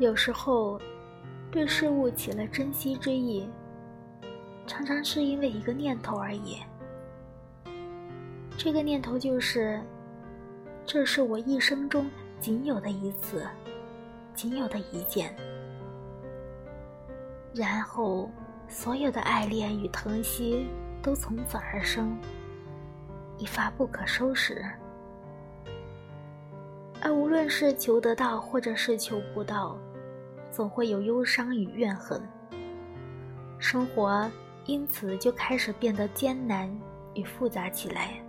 [0.00, 0.80] 有时候，
[1.50, 3.46] 对事物起了珍惜之意，
[4.66, 6.56] 常常是因为一个念头而已。
[8.56, 9.78] 这个念头就是，
[10.86, 12.10] 这是我一生中
[12.40, 13.46] 仅有的一次，
[14.34, 15.36] 仅有的一件。
[17.54, 18.30] 然后，
[18.68, 20.66] 所有的爱恋与疼惜
[21.02, 22.16] 都从此而生，
[23.36, 24.64] 一发不可收拾。
[27.02, 29.74] 而无论是求得到，或者是求不到，
[30.60, 32.20] 总会有忧伤与怨恨。
[33.58, 34.30] 生活
[34.66, 36.70] 因此就开始变得艰难
[37.14, 38.22] 与复杂起来。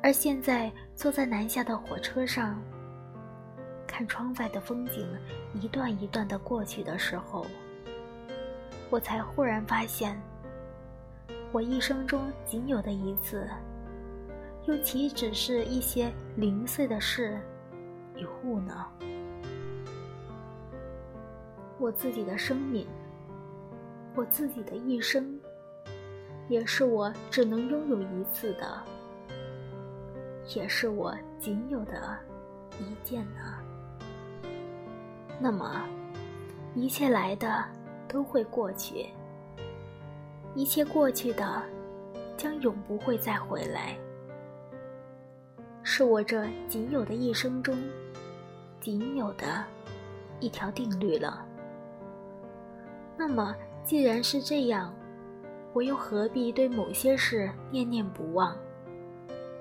[0.00, 2.62] 而现在坐在南下的火车上。
[3.88, 5.04] 看窗外的风景
[5.54, 7.44] 一段一段的过去的时候，
[8.88, 10.16] 我才忽然发现，
[11.50, 13.48] 我一生中仅有的一次，
[14.66, 17.36] 又岂只是一些零碎的事
[18.16, 18.86] 与物呢？
[21.78, 22.86] 我自己的生命，
[24.14, 25.38] 我自己的一生，
[26.48, 28.82] 也是我只能拥有一次的，
[30.54, 32.16] 也是我仅有的
[32.78, 33.58] 一件呢。
[35.38, 35.82] 那么，
[36.74, 37.62] 一切来的
[38.08, 39.06] 都会过去，
[40.54, 41.62] 一切过去的
[42.38, 43.98] 将永不会再回来，
[45.82, 47.76] 是我这仅有的一生中
[48.80, 49.62] 仅有的
[50.40, 51.46] 一条定律了。
[53.16, 54.94] 那么，既然是这样，
[55.72, 58.56] 我又何必对某些事念念不忘，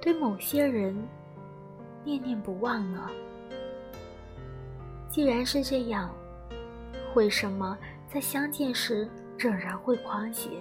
[0.00, 0.96] 对某些人
[2.04, 3.10] 念念不忘呢？
[5.08, 6.10] 既然是这样，
[7.14, 7.76] 为什么
[8.08, 10.58] 在相见时仍然会狂喜，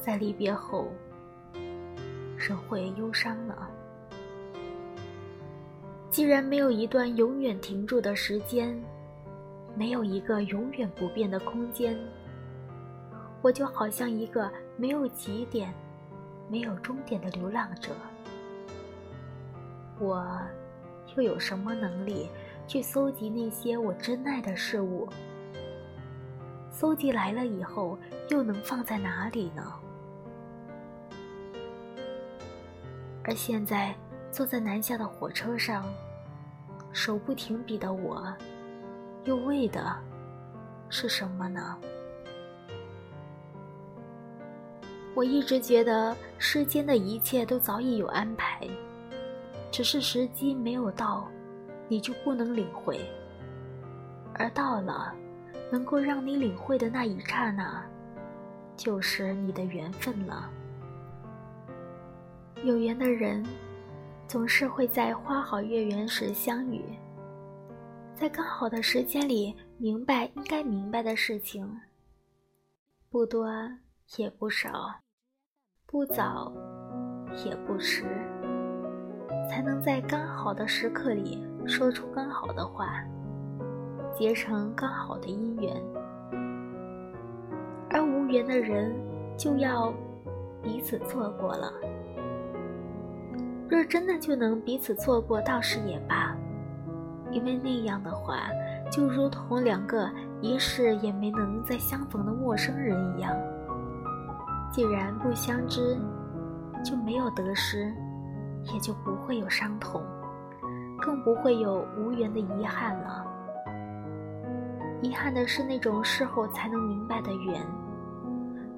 [0.00, 0.88] 在离别后
[2.36, 3.56] 仍会忧伤呢？
[6.10, 8.78] 既然没有一段永远停住的时间，
[9.76, 11.98] 没有一个永远不变的空间，
[13.42, 15.72] 我就好像一个没有起点、
[16.48, 17.90] 没有终点的流浪者，
[19.98, 20.26] 我。
[21.16, 22.28] 又有什么能力
[22.66, 25.08] 去搜集那些我珍爱的事物？
[26.72, 27.96] 搜集来了以后，
[28.30, 29.62] 又能放在哪里呢？
[33.22, 33.94] 而现在
[34.32, 35.84] 坐在南下的火车上，
[36.90, 38.26] 手不停笔的我，
[39.24, 39.94] 又为的
[40.88, 41.78] 是什么呢？
[45.14, 48.68] 我一直觉得世间的一切都早已有安排。
[49.70, 51.26] 只是时机没有到，
[51.88, 52.96] 你就不能领会；
[54.34, 55.12] 而到了，
[55.68, 57.84] 能够让你领会的那一刹那，
[58.76, 60.48] 就是你的缘分了。
[62.62, 63.44] 有缘的人，
[64.28, 66.80] 总是会在花好月圆时相遇，
[68.14, 71.68] 在刚好的时间里明白应该明白的事情，
[73.10, 73.48] 不多
[74.16, 74.94] 也不少，
[75.84, 76.52] 不早
[77.44, 78.04] 也不迟。
[79.50, 83.04] 才能在刚好的时刻里说出刚好的话，
[84.16, 85.82] 结成刚好的姻缘。
[87.90, 88.94] 而无缘的人
[89.36, 89.92] 就要
[90.62, 91.72] 彼此错过了。
[93.68, 96.36] 若真的就能彼此错过，倒是也罢，
[97.34, 98.44] 因为那样的话，
[98.90, 100.08] 就如同两个
[100.40, 103.36] 一世也没能再相逢的陌生人一样。
[104.72, 105.98] 既然不相知，
[106.82, 107.92] 就没有得失。
[108.72, 110.02] 也就不会有伤痛，
[110.98, 113.22] 更不会有无缘的遗憾了。
[115.02, 117.60] 遗憾的是那种事后才能明白的缘，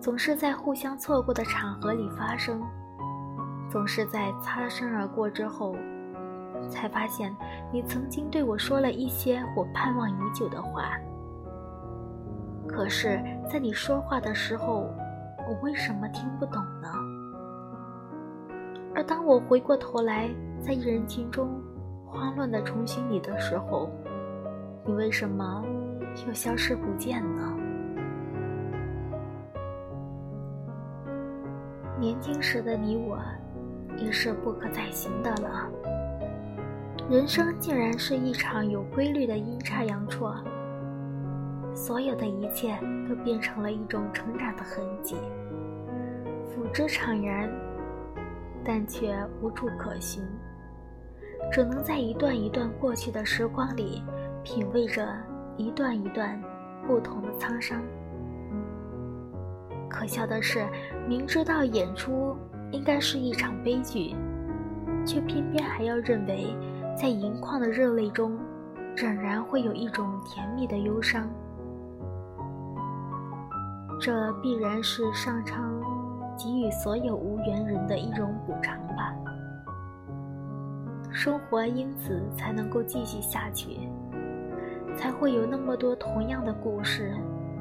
[0.01, 2.61] 总是在互相错过的场合里发生，
[3.71, 5.77] 总是在擦身而过之后，
[6.69, 7.35] 才发现
[7.73, 10.91] 你曾经对我说了一些我盼望已久的话。
[12.67, 14.91] 可是，在你说话的时候，
[15.49, 16.89] 我为什么听不懂呢？
[18.95, 20.29] 而当我回过头来，
[20.61, 21.61] 在人群中
[22.07, 23.91] 慌乱地重寻你的时候，
[24.85, 25.65] 你为什么
[26.27, 27.57] 又消失不见呢？
[31.99, 33.19] 年轻时的你我，
[33.97, 35.71] 已是不可再寻的了。
[37.09, 40.37] 人生竟然是一场有规律的阴差阳错，
[41.73, 42.77] 所有的一切
[43.09, 45.15] 都变成了一种成长的痕迹，
[46.51, 47.49] 抚之怅然。
[48.65, 50.21] 但却无处可寻，
[51.53, 54.03] 只能在一段一段过去的时光里，
[54.43, 55.07] 品味着
[55.57, 56.43] 一段一段
[56.85, 57.81] 不同的沧桑。
[59.89, 60.67] 可笑的是，
[61.07, 62.37] 明知道演出
[62.73, 64.17] 应该是一场悲剧，
[65.07, 66.53] 却偏偏还要认为
[66.99, 68.39] 在盈眶的热泪中，
[68.97, 71.29] 仍然会有一种甜蜜的忧伤。
[74.01, 75.79] 这必然是上苍
[76.39, 79.15] 给予所有无缘人的一种补偿吧。
[81.11, 83.91] 生活因此才能够继续下去，
[84.97, 87.15] 才会有那么多同样的故事，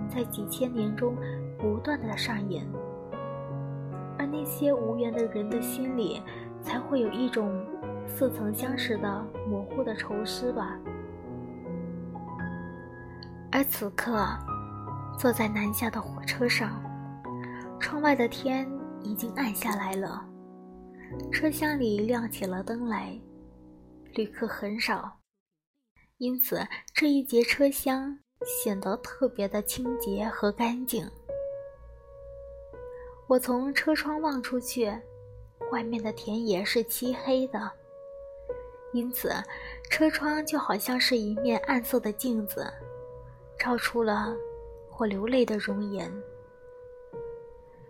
[0.07, 1.13] 在几千年中
[1.57, 2.65] 不断的上演。
[4.17, 6.21] 而那些无缘的人的心里，
[6.61, 7.49] 才会有一种
[8.07, 10.79] 似曾相识的模糊的愁思吧。
[13.51, 14.25] 而此刻，
[15.17, 16.83] 坐在南下的火车上，
[17.79, 18.69] 窗外的天
[19.01, 20.25] 已经暗下来了，
[21.31, 23.17] 车厢里亮起了灯来，
[24.13, 25.19] 旅客很少，
[26.17, 26.59] 因此
[26.93, 31.09] 这一节车厢显得特别的清洁和干净。
[33.27, 34.93] 我从车窗望出去，
[35.71, 37.71] 外面的田野是漆黑的，
[38.95, 39.29] 因此
[39.89, 42.65] 车窗就好像是一面暗色的镜子，
[43.59, 44.33] 照出了
[44.97, 46.09] 我流泪的容颜。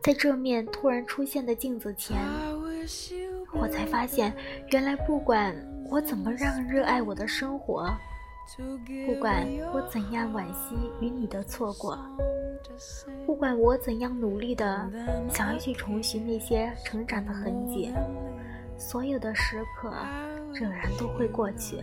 [0.02, 2.18] 在这面突然出现的镜子前，
[3.54, 4.36] 我才发现，
[4.72, 5.56] 原来不管
[5.92, 7.88] 我怎么让热爱我的生活，
[9.06, 11.98] 不管我怎样惋惜与你的错过。
[13.28, 14.92] 不管我怎样努力的
[15.30, 17.94] 想要去重寻那些成长的痕迹，
[18.76, 19.94] 所有的时刻
[20.56, 21.78] 仍然都会过去。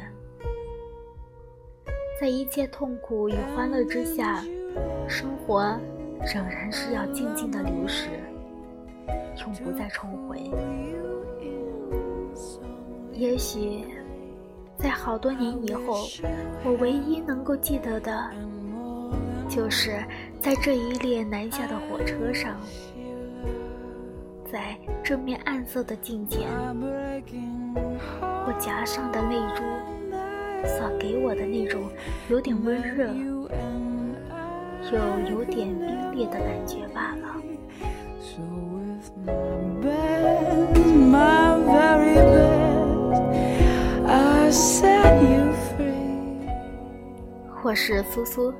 [2.21, 4.43] 在一切痛苦与欢乐之下，
[5.07, 5.79] 生活
[6.35, 8.09] 仍然是要静静的流逝，
[9.45, 10.51] 永不再重回。
[13.13, 13.85] 也许，
[14.79, 16.07] 在好多年以后，
[16.65, 18.31] 我唯一能够记得的，
[19.49, 20.03] 就是。
[20.41, 22.57] 在这一列南下的火车上，
[24.51, 26.49] 在这面暗色的镜前，
[28.63, 29.65] 颊上的泪珠
[30.65, 31.83] 所给我的那种
[32.29, 33.09] 有点温热
[34.93, 35.69] 又有点
[36.13, 37.43] 冰冽的感觉罢了。
[47.65, 48.55] 我是苏苏。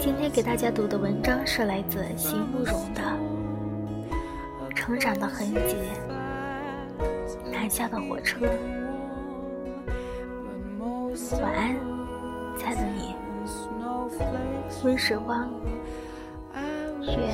[0.00, 3.00] 今天给大家读的文章是来自席慕容的
[4.74, 5.76] 《成长的痕迹》，
[7.62, 8.40] 南下的火车。
[11.40, 11.76] 晚安，
[12.58, 13.14] 亲爱的你。
[14.82, 15.48] 温时光，
[17.00, 17.32] 越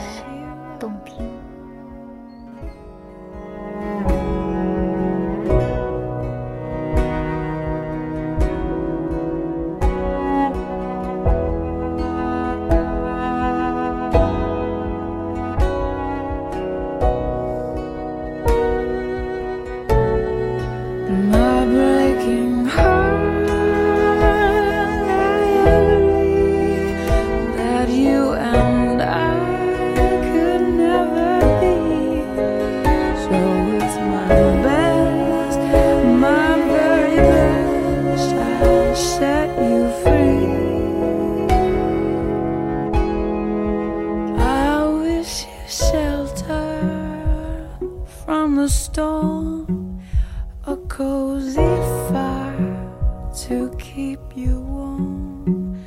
[48.58, 50.00] the storm,
[50.66, 51.76] a cozy
[52.08, 52.90] fire
[53.32, 55.78] to keep you warm.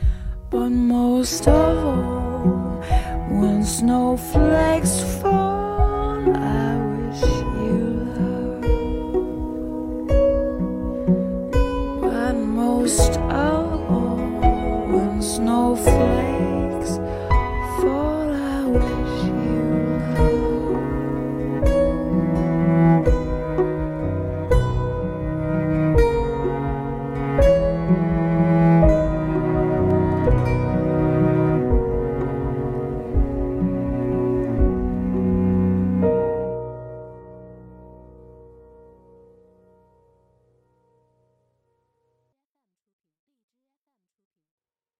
[0.49, 2.81] But most of all,
[3.27, 7.23] when snowflakes fall, I wish
[7.65, 7.79] you
[8.15, 8.63] love.
[12.01, 13.19] But most